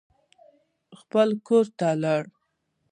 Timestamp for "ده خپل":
0.89-1.29